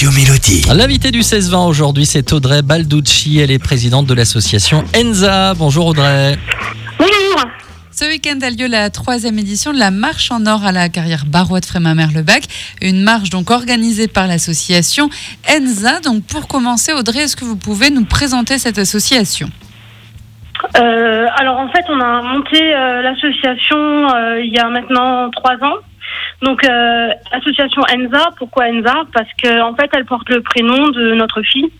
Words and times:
Radio 0.00 0.18
Mélodie. 0.18 0.62
L'invité 0.74 1.10
du 1.10 1.18
16-20 1.18 1.68
aujourd'hui, 1.68 2.06
c'est 2.06 2.32
Audrey 2.32 2.62
Balducci. 2.62 3.38
Elle 3.38 3.50
est 3.50 3.58
présidente 3.58 4.06
de 4.06 4.14
l'association 4.14 4.82
ENZA. 4.96 5.52
Bonjour 5.52 5.88
Audrey. 5.88 6.38
Bonjour. 6.98 7.44
Ce 7.90 8.06
week-end 8.06 8.38
a 8.40 8.48
lieu 8.48 8.66
la 8.66 8.88
troisième 8.88 9.38
édition 9.38 9.74
de 9.74 9.78
la 9.78 9.90
marche 9.90 10.30
en 10.30 10.46
or 10.46 10.64
à 10.64 10.72
la 10.72 10.88
carrière 10.88 11.24
Barois 11.26 11.60
de 11.60 11.66
Frémin-Merlebac. 11.66 12.44
Une 12.80 13.02
marche 13.02 13.28
donc 13.28 13.50
organisée 13.50 14.08
par 14.08 14.26
l'association 14.26 15.10
ENZA. 15.46 16.00
Donc 16.00 16.24
pour 16.24 16.48
commencer, 16.48 16.94
Audrey, 16.94 17.24
est-ce 17.24 17.36
que 17.36 17.44
vous 17.44 17.56
pouvez 17.56 17.90
nous 17.90 18.06
présenter 18.06 18.56
cette 18.56 18.78
association? 18.78 19.50
Euh, 20.78 21.26
alors 21.36 21.58
en 21.58 21.68
fait, 21.68 21.84
on 21.90 22.00
a 22.00 22.22
monté 22.22 22.56
euh, 22.58 23.02
l'association 23.02 23.76
euh, 23.76 24.40
il 24.42 24.50
y 24.50 24.58
a 24.58 24.66
maintenant 24.70 25.28
trois 25.28 25.56
ans. 25.56 25.76
Donc 26.42 26.64
euh, 26.64 27.10
l'association 27.32 27.82
Enza, 27.82 28.30
pourquoi 28.38 28.66
Enza? 28.66 28.94
Parce 29.12 29.28
que 29.42 29.60
en 29.60 29.74
fait, 29.74 29.90
elle 29.92 30.06
porte 30.06 30.28
le 30.30 30.40
prénom 30.40 30.88
de 30.88 31.12
notre 31.12 31.42
fille 31.42 31.70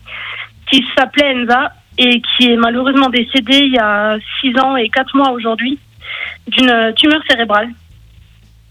qui 0.69 0.85
s'appelait 0.95 1.33
Enza 1.35 1.73
et 1.97 2.21
qui 2.21 2.51
est 2.51 2.57
malheureusement 2.57 3.09
décédée 3.09 3.59
il 3.59 3.73
y 3.73 3.79
a 3.79 4.17
six 4.39 4.57
ans 4.59 4.75
et 4.75 4.89
quatre 4.89 5.15
mois 5.15 5.31
aujourd'hui 5.31 5.79
d'une 6.47 6.93
tumeur 6.95 7.21
cérébrale. 7.29 7.69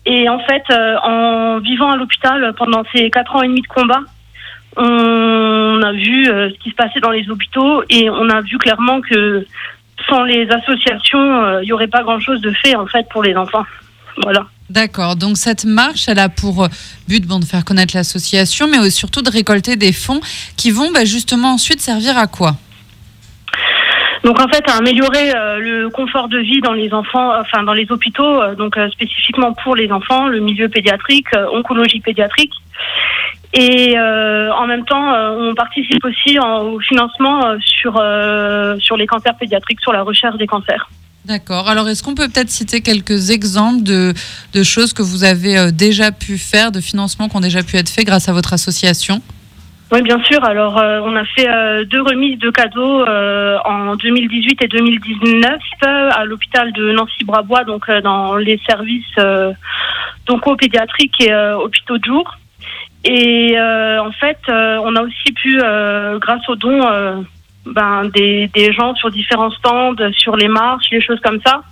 Et 0.07 0.29
en 0.29 0.39
fait, 0.41 0.63
euh, 0.71 0.97
en 1.03 1.59
vivant 1.59 1.91
à 1.91 1.97
l'hôpital 1.97 2.55
pendant 2.57 2.83
ces 2.95 3.11
quatre 3.11 3.37
ans 3.37 3.43
et 3.43 3.49
demi 3.49 3.61
de 3.61 3.67
combat, 3.67 4.01
on 4.77 5.83
a 5.83 5.93
vu 5.93 6.31
euh, 6.31 6.51
ce 6.51 6.59
qui 6.61 6.71
se 6.71 6.75
passait 6.75 7.01
dans 7.01 7.11
les 7.11 7.29
hôpitaux 7.29 7.83
et 7.91 8.09
on 8.09 8.29
a 8.31 8.41
vu 8.41 8.57
clairement 8.59 9.01
que 9.01 9.45
sans 10.09 10.23
les 10.25 10.49
associations, 10.51 11.43
euh, 11.43 11.63
il 11.63 11.67
n'y 11.67 11.73
aurait 11.73 11.89
pas 11.89 12.03
grand-chose 12.03 12.41
de 12.41 12.51
fait 12.53 12.77
en 12.77 12.87
fait 12.87 13.07
pour 13.11 13.23
les 13.23 13.37
enfants. 13.37 13.67
Voilà. 14.23 14.47
D'accord, 14.71 15.17
donc 15.17 15.37
cette 15.37 15.65
marche, 15.65 16.07
elle 16.07 16.21
a 16.21 16.29
pour 16.29 16.69
but 17.09 17.27
bon, 17.27 17.41
de 17.41 17.45
faire 17.45 17.65
connaître 17.65 17.97
l'association, 17.97 18.69
mais 18.69 18.89
surtout 18.91 19.21
de 19.21 19.29
récolter 19.29 19.75
des 19.75 19.93
fonds 19.93 20.21
qui 20.57 20.71
vont 20.71 20.93
bah, 20.93 21.05
justement 21.05 21.55
ensuite 21.55 21.81
servir 21.81 22.17
à 22.17 22.29
quoi? 22.29 22.53
Donc 24.23 24.39
en 24.39 24.47
fait, 24.49 24.63
à 24.71 24.77
améliorer 24.77 25.35
euh, 25.35 25.59
le 25.59 25.89
confort 25.89 26.29
de 26.29 26.39
vie 26.39 26.61
dans 26.61 26.75
les 26.75 26.93
enfants, 26.93 27.33
enfin 27.41 27.65
dans 27.65 27.73
les 27.73 27.91
hôpitaux, 27.91 28.41
euh, 28.41 28.55
donc 28.55 28.77
euh, 28.77 28.89
spécifiquement 28.91 29.55
pour 29.55 29.75
les 29.75 29.91
enfants, 29.91 30.29
le 30.29 30.39
milieu 30.39 30.69
pédiatrique, 30.69 31.35
euh, 31.35 31.47
oncologie 31.53 31.99
pédiatrique. 31.99 32.53
Et 33.53 33.99
euh, 33.99 34.53
en 34.53 34.69
même 34.69 34.85
temps, 34.85 35.13
euh, 35.13 35.51
on 35.51 35.55
participe 35.55 36.05
aussi 36.05 36.39
au 36.39 36.79
financement 36.79 37.45
euh, 37.45 37.57
euh, 37.97 38.79
sur 38.79 38.97
les 38.97 39.09
cancers 39.09 39.37
pédiatriques, 39.37 39.81
sur 39.81 39.93
la 39.93 40.03
recherche 40.03 40.37
des 40.37 40.47
cancers. 40.47 40.89
D'accord, 41.25 41.69
alors 41.69 41.89
est-ce 41.89 42.03
qu'on 42.03 42.15
peut 42.15 42.29
peut-être 42.29 42.51
citer 42.51 42.81
quelques 42.81 43.31
exemples 43.31 43.83
de, 43.83 44.15
choses 44.63 44.93
que 44.93 45.03
vous 45.03 45.25
avez 45.25 45.59
euh, 45.59 45.71
déjà 45.71 46.13
pu 46.13 46.39
faire, 46.39 46.73
de 46.73 46.81
financements 46.81 47.29
qui 47.29 47.37
ont 47.37 47.41
déjà 47.41 47.63
pu 47.63 47.77
être 47.77 47.91
faits 47.91 48.07
grâce 48.07 48.29
à 48.29 48.33
votre 48.33 48.53
association? 48.53 49.21
Oui, 49.93 50.03
bien 50.03 50.23
sûr. 50.23 50.45
Alors, 50.45 50.79
euh, 50.79 51.01
on 51.03 51.17
a 51.17 51.25
fait 51.25 51.49
euh, 51.49 51.85
deux 51.85 52.01
remises 52.01 52.39
de 52.39 52.51
cadeaux 52.51 53.05
en 53.05 53.97
2018 53.97 54.63
et 54.63 54.69
2019 54.69 55.59
euh, 55.85 56.11
à 56.15 56.25
l'hôpital 56.25 56.73
de 56.73 56.93
Nancy-Brabois, 56.93 57.65
donc 57.65 57.91
dans 58.03 58.37
les 58.37 58.61
services 58.69 59.17
donc 60.27 60.59
pédiatriques 60.59 61.21
et 61.21 61.35
hôpitaux 61.35 61.99
de 61.99 62.05
jour. 62.05 62.39
Et 63.05 63.57
en 63.59 64.13
fait, 64.13 64.39
on 64.49 64.95
a 64.95 65.03
aussi 65.03 65.33
pu, 65.33 65.59
grâce 65.59 66.49
aux 66.49 66.57
dons 66.57 67.25
ben, 67.67 68.07
des, 68.15 68.51
des 68.55 68.73
gens 68.73 68.95
sur 68.95 69.11
différents 69.11 69.51
stands, 69.51 69.95
sur 70.17 70.37
les 70.37 70.49
marches, 70.49 70.87
les 70.91 71.03
choses 71.03 71.21
comme 71.21 71.41
ça. 71.45 71.63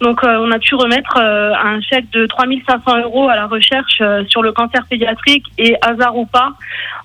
Donc, 0.00 0.22
euh, 0.22 0.38
on 0.40 0.50
a 0.50 0.58
pu 0.58 0.74
remettre 0.74 1.16
euh, 1.18 1.52
un 1.54 1.80
chèque 1.80 2.10
de 2.10 2.26
3500 2.26 3.02
euros 3.02 3.28
à 3.28 3.36
la 3.36 3.46
recherche 3.46 3.98
euh, 4.00 4.24
sur 4.28 4.42
le 4.42 4.52
cancer 4.52 4.84
pédiatrique 4.88 5.46
et 5.58 5.76
hasard 5.82 6.16
ou 6.16 6.26
pas, 6.26 6.52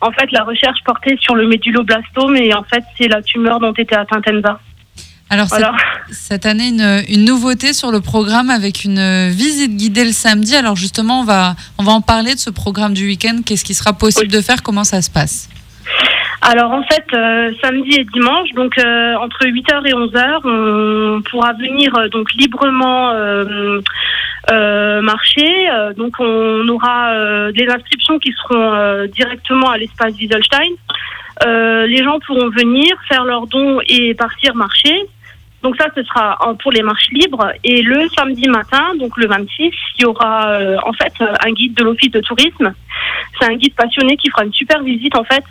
en 0.02 0.11
fait, 0.11 0.31
la 0.31 0.44
recherche 0.44 0.80
portait 0.86 1.17
sur 1.21 1.36
le 1.36 1.47
méduloblastome 1.47 2.36
et 2.38 2.53
en 2.53 2.63
fait, 2.63 2.83
c'est 2.97 3.08
la 3.08 3.21
tumeur 3.21 3.59
dont 3.59 3.73
était 3.73 3.95
atteinte 3.95 4.27
Enza. 4.27 4.59
Alors 5.31 5.47
Voilà. 5.47 5.73
cette, 6.11 6.45
année, 6.45 6.69
une, 6.69 7.04
une 7.08 7.25
nouveauté 7.25 7.73
sur 7.73 7.92
le 7.92 8.02
programme 8.02 8.49
avec 8.49 8.83
une 8.83 9.30
visite 9.30 9.75
guidée 9.75 10.05
le 10.05 10.11
samedi. 10.11 10.55
Alors 10.55 10.75
justement, 10.75 11.21
on 11.21 11.23
va, 11.23 11.55
on 11.77 11.83
va 11.83 11.92
en 11.92 12.02
parler 12.02 12.33
de 12.33 12.39
ce 12.39 12.49
programme 12.49 12.93
du 12.93 13.05
week-end. 13.05 13.42
Qu'est-ce 13.45 13.64
qui 13.64 13.75
sera 13.75 13.93
possible 13.93 14.31
de 14.31 14.42
faire? 14.42 14.64
Comment 14.64 14.83
ça 14.83 15.02
se 15.04 15.11
passe? 15.11 15.49
Alors 16.42 16.72
en 16.72 16.83
fait, 16.83 17.05
euh, 17.14 17.52
samedi 17.61 18.00
et 18.00 18.05
dimanche, 18.05 18.52
donc 18.54 18.77
euh, 18.77 19.16
entre 19.16 19.45
8h 19.45 19.86
et 19.88 19.94
11h, 19.94 20.39
on 20.45 21.22
pourra 21.22 21.54
venir 21.54 21.94
euh, 21.98 22.08
donc 22.08 22.32
librement 22.33 23.11
euh, 23.11 23.82
euh, 24.49 25.02
marcher. 25.02 25.70
Euh, 25.70 25.94
donc 25.94 26.14
on 26.20 26.67
aura 26.70 27.52
des 27.52 27.67
inscriptions 27.67 28.20
qui 28.20 28.33
seront 28.33 29.05
directement 29.08 29.70
à 29.70 29.78
l'espace 29.78 30.14
Wieselstein. 30.16 30.72
Les 31.45 32.04
gens 32.04 32.20
pourront 32.26 32.49
venir 32.49 32.95
faire 33.08 33.26
leurs 33.26 33.48
dons 33.48 33.80
et 33.88 34.14
partir 34.14 34.55
marcher. 34.55 35.08
Donc 35.61 35.76
ça, 35.78 35.88
ce 35.94 36.04
sera 36.04 36.38
pour 36.61 36.72
les 36.72 36.82
marches 36.82 37.10
libres. 37.11 37.52
Et 37.64 37.82
le 37.82 38.08
samedi 38.17 38.48
matin, 38.48 38.95
donc 38.98 39.17
le 39.17 39.28
26, 39.28 39.73
il 39.98 40.02
y 40.02 40.05
aura 40.05 40.52
euh, 40.52 40.78
en 40.86 40.94
fait 40.94 41.14
un 41.20 41.52
guide 41.52 41.73
de 41.73 41.83
l'office 41.83 42.11
de 42.11 42.22
tourisme. 42.22 42.73
C'est 43.39 43.45
un 43.45 43.55
guide 43.55 43.76
passionné 43.76 44.16
qui 44.16 44.30
fera 44.30 44.45
une 44.45 44.54
super 44.54 44.82
visite 44.83 45.16
en 45.16 45.23
fait 45.26 45.44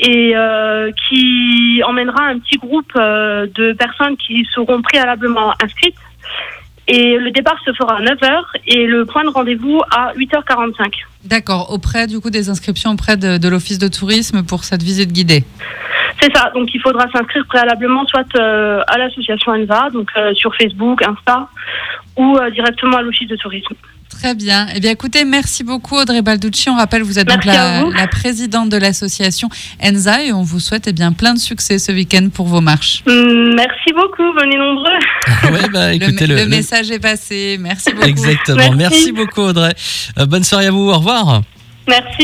et 0.00 0.32
euh, 0.34 0.90
qui 0.92 1.82
emmènera 1.84 2.24
un 2.24 2.38
petit 2.38 2.56
groupe 2.56 2.90
euh, 2.96 3.46
de 3.54 3.74
personnes 3.74 4.16
qui 4.16 4.46
seront 4.54 4.80
préalablement 4.80 5.52
inscrites. 5.62 5.94
Et 6.88 7.18
le 7.18 7.30
départ 7.30 7.56
se 7.64 7.72
fera 7.74 7.98
à 7.98 8.00
9h 8.00 8.42
et 8.66 8.86
le 8.86 9.04
point 9.04 9.22
de 9.24 9.28
rendez-vous 9.28 9.80
à 9.92 10.12
8h45. 10.14 10.92
D'accord, 11.24 11.70
auprès 11.70 12.06
du 12.06 12.18
coup 12.18 12.30
des 12.30 12.48
inscriptions 12.48 12.92
auprès 12.92 13.16
de, 13.16 13.36
de 13.36 13.48
l'office 13.48 13.78
de 13.78 13.88
tourisme 13.88 14.42
pour 14.42 14.64
cette 14.64 14.82
visite 14.82 15.12
guidée. 15.12 15.44
C'est 16.20 16.34
ça, 16.34 16.50
donc 16.54 16.74
il 16.74 16.80
faudra 16.80 17.06
s'inscrire 17.12 17.44
préalablement 17.46 18.06
soit 18.06 18.26
euh, 18.36 18.82
à 18.88 18.98
l'association 18.98 19.52
ENVA, 19.52 19.90
donc 19.90 20.10
sur 20.34 20.54
Facebook, 20.56 21.02
Insta, 21.02 21.48
ou 22.16 22.36
euh, 22.36 22.50
directement 22.50 22.98
à 22.98 23.02
l'office 23.02 23.28
de 23.28 23.36
tourisme. 23.36 23.74
Très 24.10 24.34
bien. 24.34 24.66
Eh 24.74 24.80
bien, 24.80 24.90
écoutez, 24.90 25.24
merci 25.24 25.62
beaucoup 25.62 25.96
Audrey 25.96 26.20
Balducci. 26.20 26.68
On 26.68 26.76
rappelle, 26.76 27.02
vous 27.02 27.18
êtes 27.18 27.28
donc 27.28 27.44
Merci 27.44 27.58
la, 27.58 27.84
vous. 27.84 27.92
la 27.92 28.08
présidente 28.08 28.68
de 28.68 28.76
l'association 28.76 29.48
ENZA 29.82 30.24
et 30.24 30.32
on 30.32 30.42
vous 30.42 30.58
souhaite 30.60 30.88
eh 30.88 30.92
bien 30.92 31.12
plein 31.12 31.32
de 31.32 31.38
succès 31.38 31.78
ce 31.78 31.92
week-end 31.92 32.28
pour 32.34 32.46
vos 32.46 32.60
marches. 32.60 33.02
Hum, 33.06 33.54
Merci 33.54 33.92
beaucoup, 33.94 34.32
venez 34.34 34.56
nombreux. 34.56 34.98
Ouais, 35.52 35.68
bah, 35.72 35.88
Le, 35.90 35.94
écoutez, 35.94 36.26
le 36.26 36.34
le, 36.34 36.42
le- 36.42 36.48
message 36.48 36.90
est 36.90 36.98
passé. 36.98 37.56
Merci 37.60 37.92
beaucoup. 37.92 38.06
Exactement. 38.08 38.56
Merci. 38.72 38.76
Merci 38.76 39.12
beaucoup 39.12 39.40
Audrey. 39.42 39.74
Euh, 40.18 40.26
bonne 40.26 40.44
soirée 40.44 40.66
à 40.66 40.70
vous. 40.72 40.90
Au 40.90 40.96
revoir. 40.98 41.42
Merci. 41.88 42.18